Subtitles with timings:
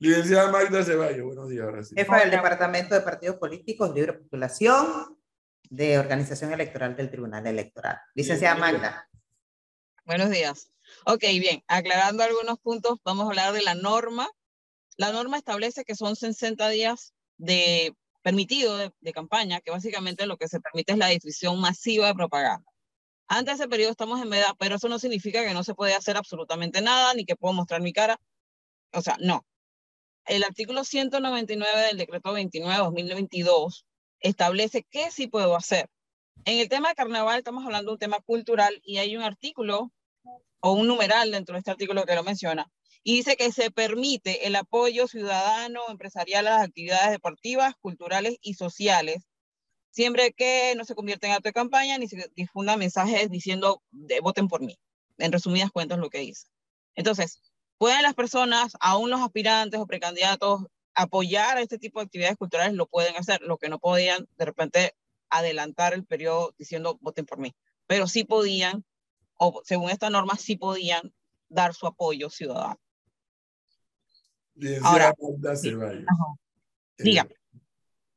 [0.00, 1.66] Licenciada Magda Ceballos, buenos días.
[1.66, 1.94] Ahora sí.
[1.94, 5.18] Jefa del Departamento de Partidos Políticos, Libre Postulación
[5.68, 7.98] de Organización Electoral del Tribunal Electoral.
[8.14, 9.10] Licenciada Magda.
[10.06, 10.72] Buenos días.
[11.04, 14.26] Ok, bien, aclarando algunos puntos, vamos a hablar de la norma.
[14.96, 20.48] La norma establece que son 60 días de permitido de, campaña, que básicamente lo que
[20.48, 22.64] se permite es la difusión masiva de propaganda.
[23.28, 25.94] Antes de ese periodo estamos en veda, pero eso no significa que no se puede
[25.94, 28.18] hacer absolutamente nada, ni que puedo mostrar mi cara.
[28.92, 29.44] O sea, no.
[30.30, 33.84] El artículo 199 del decreto 29-2022
[34.20, 35.90] establece qué sí puedo hacer.
[36.44, 39.90] En el tema de carnaval estamos hablando de un tema cultural y hay un artículo
[40.60, 42.70] o un numeral dentro de este artículo que lo menciona,
[43.02, 48.54] y dice que se permite el apoyo ciudadano, empresarial a las actividades deportivas, culturales y
[48.54, 49.24] sociales,
[49.90, 54.20] siempre que no se convierta en acto de campaña ni se difunda mensajes diciendo de,
[54.20, 54.78] voten por mí.
[55.18, 56.46] En resumidas cuentas lo que dice.
[56.94, 57.40] Entonces,
[57.80, 62.74] pueden las personas, aún los aspirantes o precandidatos, apoyar a este tipo de actividades culturales,
[62.74, 64.94] lo pueden hacer, lo que no podían de repente
[65.30, 68.84] adelantar el periodo diciendo voten por mí, pero sí podían,
[69.38, 71.14] o según esta norma, sí podían
[71.48, 72.78] dar su apoyo ciudadano.
[74.82, 75.14] Ahora,
[76.98, 77.26] diga.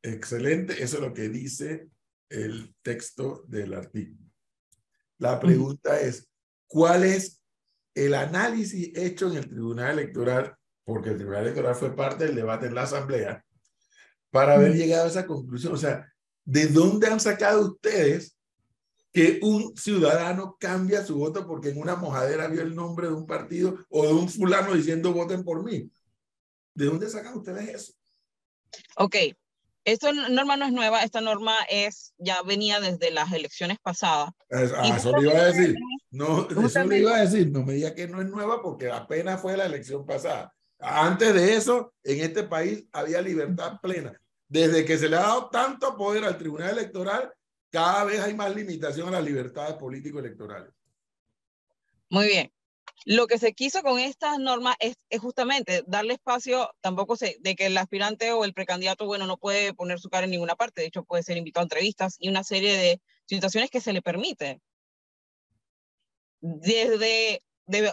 [0.02, 1.88] excelente, eso es lo que dice
[2.28, 4.30] el texto del artículo.
[5.19, 6.28] La pregunta es,
[6.67, 7.42] ¿cuál es
[7.95, 12.67] el análisis hecho en el Tribunal Electoral, porque el Tribunal Electoral fue parte del debate
[12.67, 13.44] en la Asamblea,
[14.31, 15.73] para haber llegado a esa conclusión?
[15.73, 16.11] O sea,
[16.44, 18.35] ¿de dónde han sacado ustedes
[19.11, 23.27] que un ciudadano cambia su voto porque en una mojadera vio el nombre de un
[23.27, 25.88] partido o de un fulano diciendo voten por mí?
[26.73, 27.94] ¿De dónde sacan ustedes eso?
[28.97, 29.16] Ok,
[29.86, 34.31] esta norma no es nueva, esta norma es, ya venía desde las elecciones pasadas.
[34.52, 35.75] Ah, eso le iba a decir.
[36.12, 39.42] No, eso le iba a decir, no me diga que no es nueva porque apenas
[39.42, 40.53] fue la elección pasada.
[40.80, 44.20] Antes de eso, en este país había libertad plena.
[44.48, 47.34] Desde que se le ha dado tanto poder al Tribunal Electoral,
[47.70, 50.72] cada vez hay más limitación a las libertades político-electorales.
[52.09, 52.53] Muy bien.
[53.06, 57.66] Lo que se quiso con estas normas es, justamente darle espacio, tampoco sé, de que
[57.66, 60.88] el aspirante o el precandidato, bueno, no puede poner su cara en ninguna parte, de
[60.88, 64.62] hecho puede ser invitado a entrevistas y una serie de situaciones que se le permite.
[66.40, 67.42] Desde,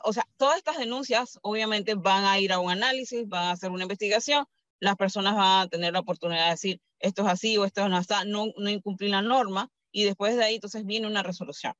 [0.05, 3.71] o sea, todas estas denuncias obviamente van a ir a un análisis, van a hacer
[3.71, 4.44] una investigación,
[4.81, 7.99] las personas van a tener la oportunidad de decir, esto es así o esto no
[7.99, 11.75] está, no, no incumplir la norma, y después de ahí entonces viene una resolución,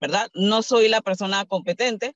[0.00, 0.28] ¿verdad?
[0.34, 2.14] No soy la persona competente,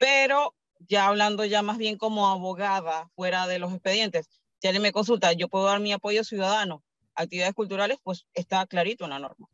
[0.00, 0.56] pero
[0.88, 5.32] ya hablando ya más bien como abogada fuera de los expedientes, si alguien me consulta,
[5.34, 6.82] yo puedo dar mi apoyo ciudadano,
[7.14, 9.46] actividades culturales, pues está clarito en la norma.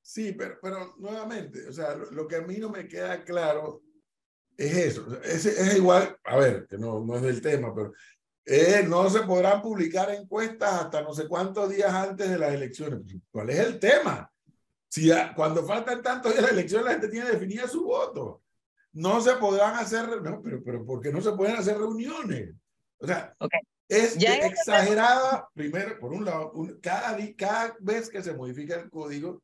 [0.00, 3.82] Sí, pero, pero nuevamente, o sea, lo, que a mí no me queda claro
[4.56, 5.20] es eso.
[5.24, 7.92] Es, es igual, a ver, que no, no es del tema, pero
[8.44, 13.00] eh, no se podrán publicar encuestas hasta no sé cuántos días antes de las elecciones.
[13.32, 14.32] ¿Cuál es el tema?
[14.88, 18.42] Si cuando faltan tantos días de la elección, la gente tiene definida su voto.
[18.92, 22.54] No se podrán hacer, no, pero, pero ¿por qué no se pueden hacer reuniones?
[22.98, 23.36] O sea,
[23.88, 29.42] es exagerada, primero, por un lado, cada, cada vez que se modifica el código,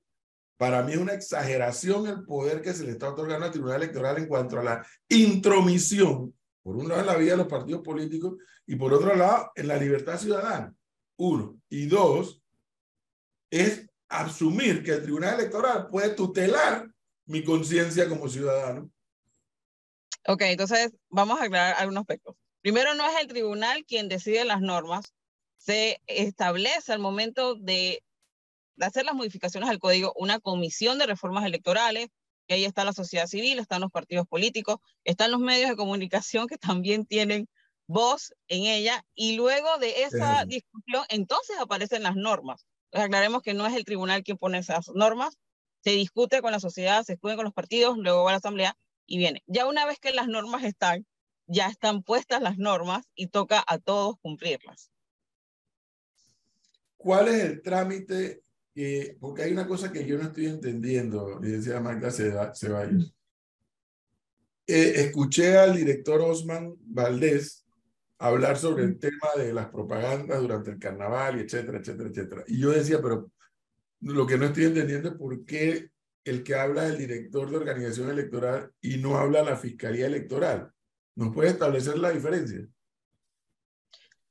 [0.56, 4.18] para mí es una exageración el poder que se le está otorgando al Tribunal Electoral
[4.18, 8.36] en cuanto a la intromisión, por un lado en la vida de los partidos políticos
[8.66, 10.74] y por otro lado en la libertad ciudadana.
[11.16, 11.60] Uno.
[11.68, 12.42] Y dos,
[13.50, 16.88] es asumir que el Tribunal Electoral puede tutelar
[17.26, 18.90] mi conciencia como ciudadano.
[20.26, 22.36] Ok, entonces vamos a aclarar algunos aspectos.
[22.60, 25.12] Primero, no es el tribunal quien decide las normas,
[25.56, 28.02] se establece al momento de,
[28.80, 32.08] hacer las modificaciones al código una comisión de reformas electorales,
[32.46, 36.46] que ahí está la sociedad civil, están los partidos políticos, están los medios de comunicación
[36.46, 37.48] que también tienen
[37.86, 42.66] voz en ella, y luego de esa discusión, entonces aparecen las normas.
[42.92, 45.38] Aclaremos que no es el tribunal quien pone esas normas,
[45.82, 48.76] se discute con la sociedad, se discute con los partidos, luego va a la asamblea
[49.06, 49.42] y viene.
[49.46, 51.06] Ya una vez que las normas están,
[51.46, 54.90] ya están puestas las normas y toca a todos cumplirlas.
[56.96, 58.42] ¿Cuál es el trámite?
[59.20, 63.14] porque hay una cosa que yo no estoy entendiendo, decía Magda Ceballos.
[64.66, 67.61] Eh, escuché al director Osman Valdés
[68.22, 72.44] hablar sobre el tema de las propagandas durante el carnaval, y etcétera, etcétera, etcétera.
[72.46, 73.32] Y yo decía, pero
[74.00, 75.90] lo que no estoy entendiendo es por qué
[76.24, 80.70] el que habla es el director de organización electoral y no habla la fiscalía electoral.
[81.16, 82.64] ¿Nos puede establecer la diferencia?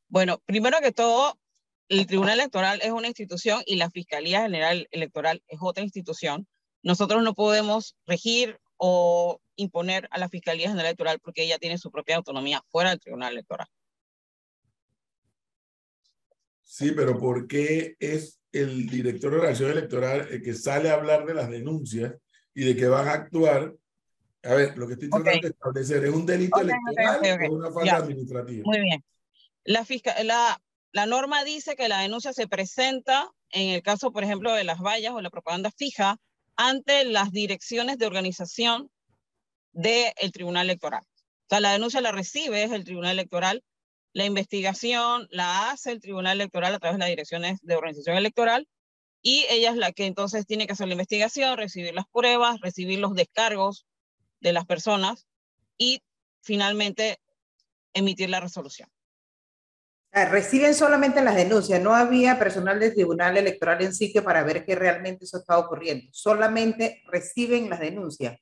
[0.08, 1.38] Bueno, primero que todo,
[1.90, 6.48] el Tribunal Electoral es una institución y la Fiscalía General Electoral es otra institución.
[6.82, 11.92] Nosotros no podemos regir o imponer a la Fiscalía General Electoral porque ella tiene su
[11.92, 13.68] propia autonomía fuera del Tribunal Electoral.
[16.74, 21.26] Sí, pero ¿por qué es el director de relación electoral el que sale a hablar
[21.26, 22.14] de las denuncias
[22.54, 23.76] y de que van a actuar?
[24.44, 27.98] A ver, lo que estoy tratando de establecer es un delito electoral o una falta
[27.98, 28.64] administrativa.
[28.64, 29.04] Muy bien.
[29.66, 29.86] La,
[30.24, 30.62] la,
[30.94, 34.80] la norma dice que la denuncia se presenta en el caso, por ejemplo, de las
[34.80, 36.20] vallas o la propaganda fija
[36.56, 38.90] ante las direcciones de organización
[39.74, 41.04] del Tribunal Electoral.
[41.04, 43.62] O sea, la denuncia la recibe el Tribunal Electoral,
[44.14, 48.68] la investigación la hace el Tribunal Electoral a través de las direcciones de organización electoral
[49.22, 53.00] y ella es la que entonces tiene que hacer la investigación, recibir las pruebas, recibir
[53.00, 53.86] los descargos
[54.40, 55.28] de las personas
[55.78, 56.02] y
[56.42, 57.20] finalmente
[57.94, 58.90] emitir la resolución.
[60.14, 64.66] Ah, reciben solamente las denuncias, no había personal del Tribunal Electoral en sitio para ver
[64.66, 68.38] que realmente eso está ocurriendo, solamente reciben las denuncias.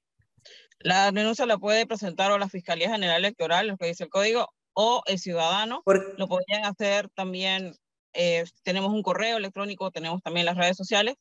[0.80, 4.50] La denuncia la puede presentar o la Fiscalía General Electoral, lo que dice el código,
[4.74, 5.84] o el ciudadano.
[6.18, 7.76] Lo podrían hacer también,
[8.14, 11.16] eh, tenemos un correo electrónico, tenemos también las redes sociales,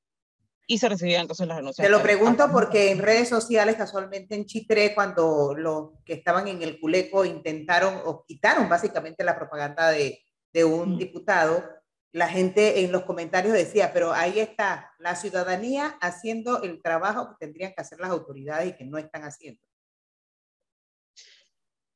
[0.71, 1.85] y se recibían entonces las denuncias.
[1.85, 6.63] Te lo pregunto porque en redes sociales, casualmente en Chitré, cuando los que estaban en
[6.63, 10.21] el Culeco intentaron o quitaron básicamente la propaganda de,
[10.53, 10.99] de un mm.
[10.99, 11.65] diputado,
[12.13, 17.47] la gente en los comentarios decía, pero ahí está la ciudadanía haciendo el trabajo que
[17.47, 19.63] tendrían que hacer las autoridades y que no están haciendo.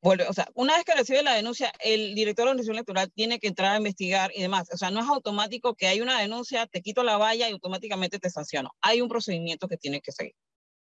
[0.02, 3.12] Bueno, o sea, una vez que recibe la denuncia, el director de la organización electoral
[3.12, 4.68] tiene que entrar a investigar y demás.
[4.72, 8.18] O sea, no es automático que hay una denuncia, te quito la valla y automáticamente
[8.18, 8.72] te sanciono.
[8.80, 10.34] Hay un procedimiento que tiene que seguir.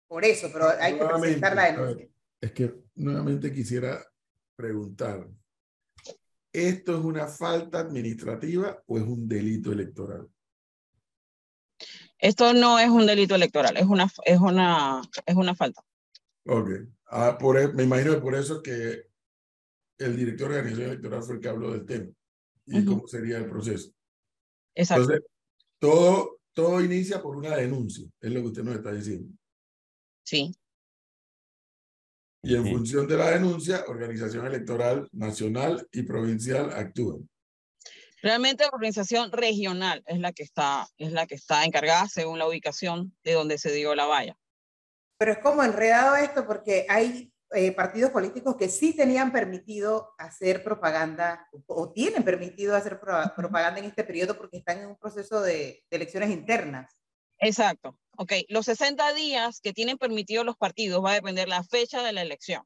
[0.08, 2.08] Por eso, pero hay que presentar la denuncia.
[2.40, 4.02] es que nuevamente quisiera
[4.56, 5.28] preguntar,
[6.50, 10.30] ¿esto es una falta administrativa o es un delito electoral?
[12.18, 15.82] Esto no es un delito electoral, es una, es una, es una falta.
[16.46, 16.70] Ok.
[17.16, 19.06] Ah, por, e, me imagino que por eso que
[19.98, 22.12] el director de organización electoral fue el que habló del tema
[22.66, 23.92] y cómo sería el proceso.
[24.74, 25.02] Exacto.
[25.02, 25.30] Entonces,
[25.78, 29.32] todo, todo inicia por una denuncia, es lo que usted nos está diciendo.
[30.24, 30.52] Sí.
[32.42, 37.28] Y en función de la denuncia, organización electoral nacional y provincial actúan.
[38.22, 42.48] Realmente la organización regional es la que está, es la que está encargada según la
[42.48, 44.36] ubicación de donde se dio la valla.
[45.18, 50.64] Pero es como enredado esto porque hay eh, partidos políticos que sí tenían permitido hacer
[50.64, 55.84] propaganda o tienen permitido hacer propaganda en este periodo porque están en un proceso de,
[55.88, 56.92] de elecciones internas.
[57.38, 57.98] Exacto.
[58.16, 62.12] Ok, los 60 días que tienen permitido los partidos va a depender la fecha de
[62.12, 62.64] la elección.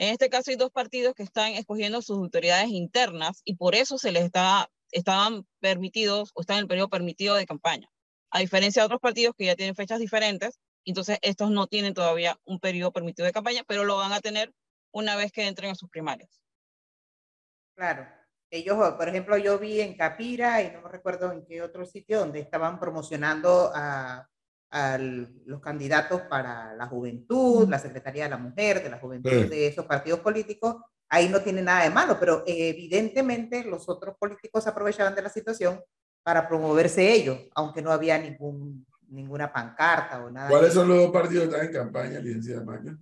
[0.00, 3.98] En este caso hay dos partidos que están escogiendo sus autoridades internas y por eso
[3.98, 7.88] se les está, estaban permitidos o están en el periodo permitido de campaña.
[8.30, 12.38] A diferencia de otros partidos que ya tienen fechas diferentes, entonces estos no tienen todavía
[12.44, 14.52] un periodo permitido de campaña, pero lo van a tener
[14.92, 16.40] una vez que entren a sus primarias.
[17.76, 18.06] Claro.
[18.52, 22.18] Ellos, por ejemplo, yo vi en Capira y no me recuerdo en qué otro sitio
[22.18, 24.28] donde estaban promocionando a
[24.70, 29.66] a los candidatos para la juventud, la Secretaría de la Mujer, de la Juventud, de
[29.66, 30.76] esos partidos políticos,
[31.08, 35.82] ahí no tiene nada de malo, pero evidentemente los otros políticos aprovechaban de la situación
[36.22, 40.48] para promoverse ellos, aunque no había ningún, ninguna pancarta o nada.
[40.48, 42.98] ¿Cuáles son los dos partidos que están en campaña, licenciada Magna?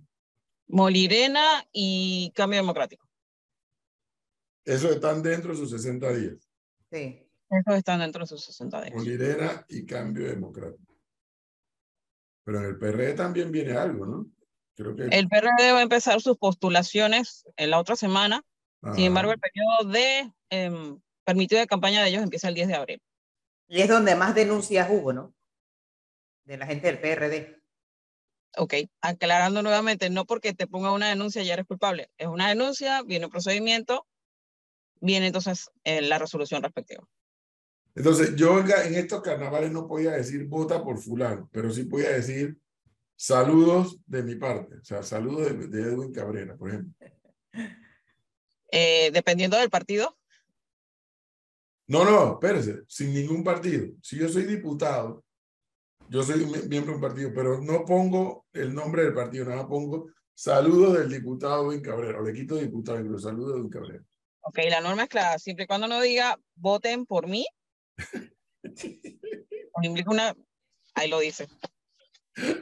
[0.67, 3.07] Molirena y Cambio Democrático.
[4.65, 6.49] Esos están dentro de sus 60 días.
[6.91, 7.25] Sí.
[7.49, 8.95] Esos están dentro de sus 60 días.
[8.95, 10.93] Molirena y Cambio Democrático.
[12.43, 14.27] Pero en el PRD también viene algo, ¿no?
[14.75, 15.03] Creo que...
[15.03, 18.43] El PRD va a empezar sus postulaciones en la otra semana.
[18.93, 22.75] Sin embargo, el periodo de eh, permitido de campaña de ellos empieza el 10 de
[22.75, 23.01] abril.
[23.67, 25.33] Y es donde más denuncias hubo, ¿no?
[26.49, 27.61] De la gente del PRD.
[28.57, 32.09] Ok, aclarando nuevamente, no porque te ponga una denuncia ya eres culpable.
[32.17, 34.07] Es una denuncia, viene un procedimiento,
[34.99, 37.07] viene entonces eh, la resolución respectiva.
[37.93, 42.57] Entonces, yo en estos carnavales no podía decir vota por fulano, pero sí podía decir
[43.15, 46.95] saludos de mi parte, o sea, saludos de, Edwin Cabrera, por ejemplo.
[48.71, 50.17] Eh, dependiendo del partido.
[51.85, 53.93] No, no, espérese, sin ningún partido.
[54.01, 55.23] Si yo soy diputado,
[56.09, 60.09] yo soy miembro de un partido, pero no pongo el nombre del partido, nada pongo
[60.33, 64.03] saludos del diputado Edwin Cabrera, o le quito diputado, incluso saludos de Edwin Cabrera.
[64.41, 67.45] Ok, la norma es clara, siempre y cuando no diga voten por mí,
[70.07, 70.35] una,
[70.95, 71.47] ahí lo dice.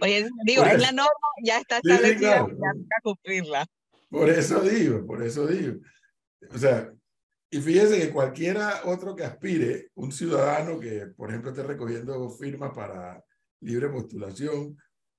[0.01, 1.12] Oye, digo, es la norma,
[1.44, 3.66] ya está establecida, ya cumplirla.
[4.10, 5.75] Por eso digo, por eso digo.
[6.54, 6.92] O sea,
[7.50, 12.72] y fíjese que cualquiera otro que aspire, un ciudadano que, por ejemplo, esté recogiendo firmas
[12.74, 13.24] para
[13.62, 14.78] libre postulación,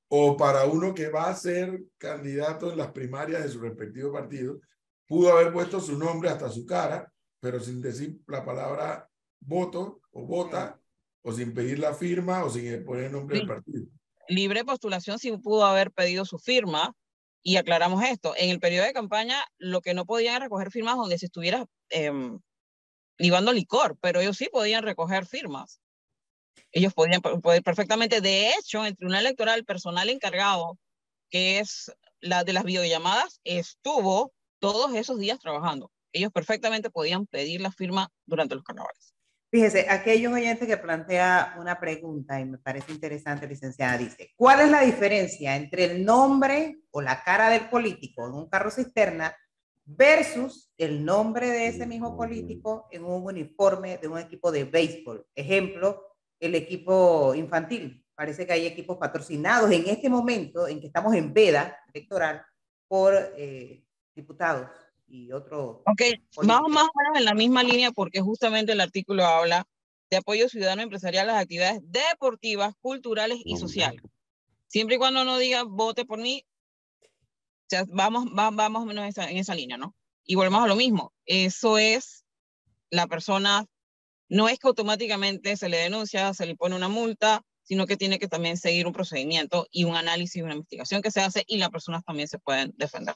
[0.08, 4.60] o para uno que va a ser candidato en las primarias de su respectivo partido,
[5.06, 9.08] pudo haber puesto su nombre hasta su cara, pero sin decir la palabra
[9.40, 10.80] voto o vota,
[11.22, 13.86] o sin pedir la firma o sin poner el nombre del partido.
[14.28, 16.94] Libre postulación sí pudo haber pedido su firma,
[17.42, 18.34] y aclaramos esto.
[18.36, 22.12] En el periodo de campaña, lo que no podían recoger firmas donde se estuviera eh,
[23.16, 25.80] libando licor, pero ellos sí podían recoger firmas.
[26.72, 28.20] Ellos podían poder perfectamente.
[28.20, 30.78] De hecho, el Tribunal Electoral, personal encargado,
[31.30, 35.90] que es la de las videollamadas, estuvo todos esos días trabajando.
[36.12, 39.14] Ellos perfectamente podían pedir la firma durante los carnavales.
[39.50, 44.70] Fíjese, aquellos oyentes que plantea una pregunta y me parece interesante, licenciada, dice, ¿cuál es
[44.70, 49.34] la diferencia entre el nombre o la cara del político en un carro cisterna
[49.86, 55.26] versus el nombre de ese mismo político en un uniforme de un equipo de béisbol?
[55.34, 56.07] Ejemplo,
[56.40, 58.04] el equipo infantil.
[58.14, 62.42] Parece que hay equipos patrocinados en este momento en que estamos en veda electoral
[62.88, 64.70] por eh, diputados
[65.06, 65.82] y otro.
[65.86, 66.02] Ok,
[66.42, 69.66] vamos más o menos en la misma línea porque justamente el artículo habla
[70.10, 74.02] de apoyo ciudadano empresarial a las actividades deportivas, culturales y sociales.
[74.66, 76.44] Siempre y cuando no diga vote por mí,
[77.02, 79.94] o sea, vamos, va, vamos menos en esa, en esa línea, ¿no?
[80.24, 81.12] Y volvemos a lo mismo.
[81.26, 82.24] Eso es
[82.90, 83.66] la persona,
[84.28, 88.18] no es que automáticamente se le denuncia, se le pone una multa, sino que tiene
[88.18, 91.70] que también seguir un procedimiento y un análisis, una investigación que se hace y las
[91.70, 93.14] personas también se pueden defender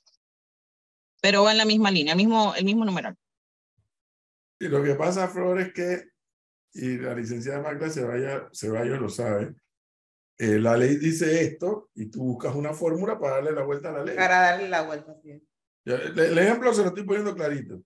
[1.22, 3.16] pero va en la misma línea, el mismo, el mismo numeral.
[4.58, 6.08] Y lo que pasa, Flor, es que,
[6.74, 9.54] y la licenciada Magda Ceballos, lo sabe,
[10.36, 13.92] eh, la ley dice esto y tú buscas una fórmula para darle la vuelta a
[13.92, 14.16] la ley.
[14.16, 15.40] Para darle la vuelta, sí.
[15.84, 17.80] el, ejemplo se lo estoy poniendo clarito.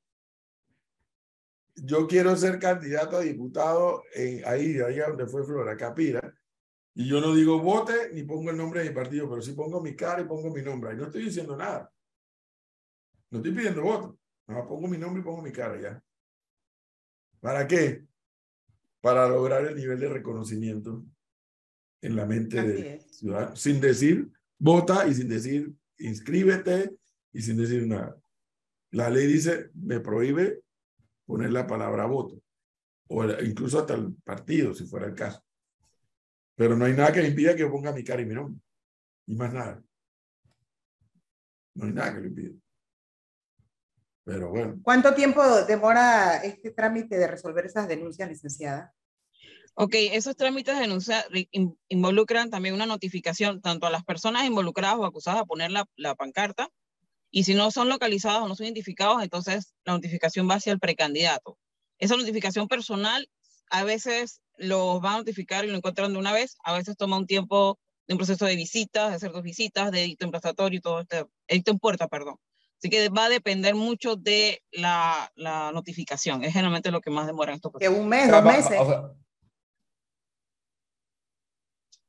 [1.77, 6.35] Yo quiero ser candidato a diputado en, ahí, ahí donde fue Flora, Capira,
[6.95, 9.83] y yo no digo vote ni pongo el nombre de mi partido, pero sí pongo
[9.83, 10.91] mi cara y pongo mi nombre.
[10.91, 11.93] Ahí no estoy diciendo nada.
[13.31, 14.19] No estoy pidiendo voto.
[14.47, 16.03] No, pongo mi nombre y pongo mi cara ya.
[17.41, 18.07] ¿Para qué?
[19.03, 21.05] Para lograr el nivel de reconocimiento
[22.01, 23.57] en la mente del ciudadano.
[23.57, 26.97] Sin decir vota y sin decir inscríbete
[27.31, 28.19] y sin decir nada.
[28.93, 30.63] La ley dice, me prohíbe
[31.27, 32.41] poner la palabra voto.
[33.09, 35.43] O incluso hasta el partido, si fuera el caso.
[36.55, 38.61] Pero no hay nada que me impida que yo ponga mi cara y mi nombre.
[39.27, 39.83] Y más nada.
[41.75, 42.55] No hay nada que lo impida.
[44.25, 44.81] Pero bueno.
[44.83, 48.93] ¿Cuánto tiempo demora este trámite de resolver esas denuncias, licenciada?
[49.75, 51.25] Ok, esos trámites de denuncia
[51.89, 56.15] involucran también una notificación tanto a las personas involucradas o acusadas a poner la, la
[56.15, 56.71] pancarta,
[57.31, 60.81] y si no son localizados o no son identificados, entonces la notificación va hacia el
[60.81, 61.59] precandidato.
[61.99, 63.29] Esa notificación personal
[63.71, 67.17] a veces los va a notificar y lo encuentran de una vez, a veces toma
[67.19, 70.81] un tiempo de un proceso de visitas, de hacer dos visitas, de edicto emplazatorio y
[70.81, 72.37] todo este, edicto en puerta, perdón.
[72.79, 76.45] Así que va a depender mucho de la, la notificación.
[76.45, 77.95] Es generalmente lo que más demora en estos procesos.
[77.95, 78.79] Que un mes, dos meses.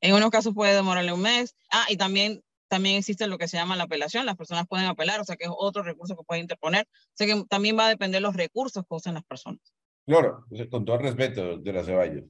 [0.02, 1.56] en unos casos puede demorarle un mes.
[1.72, 4.26] Ah, y también, también existe lo que se llama la apelación.
[4.26, 6.88] Las personas pueden apelar, o sea que es otro recurso que pueden interponer.
[6.90, 9.62] O sea que también va a depender de los recursos que usen las personas.
[10.06, 12.24] Claro, con todo el respeto de la Ceballos,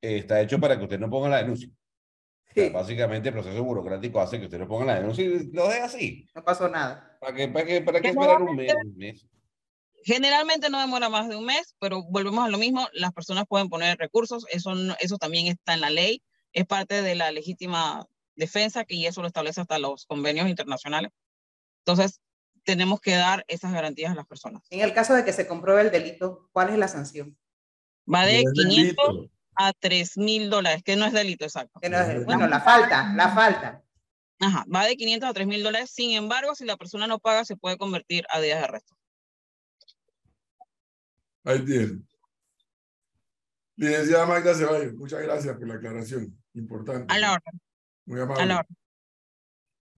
[0.00, 1.70] está hecho para que usted no ponga la denuncia
[2.72, 6.28] básicamente el proceso burocrático hace que usted no ponga la denuncia y lo deje así.
[6.34, 7.16] No pasó nada.
[7.20, 9.26] ¿Para qué, para qué, para qué esperar un mes,
[10.02, 13.68] Generalmente no demora más de un mes, pero volvemos a lo mismo, las personas pueden
[13.68, 16.22] poner recursos, eso, eso también está en la ley,
[16.54, 18.06] es parte de la legítima
[18.40, 21.12] defensa que y eso lo establece hasta los convenios internacionales.
[21.84, 22.20] Entonces,
[22.64, 24.62] tenemos que dar esas garantías a las personas.
[24.70, 27.38] En el caso de que se compruebe el delito, ¿cuál es la sanción?
[28.12, 31.80] Va de 500 a 3 mil dólares, que no es delito exacto.
[32.24, 33.82] bueno, la falta, la falta.
[34.40, 35.90] Ajá, va de 500 a 3 mil dólares.
[35.90, 38.96] Sin embargo, si la persona no paga, se puede convertir a días de arresto.
[41.44, 42.02] Ahí tiene.
[43.76, 46.36] Licenciada Magda Ceballos, muchas gracias por la aclaración.
[46.54, 47.12] Importante.
[47.12, 47.60] A la orden.
[48.10, 48.20] Muy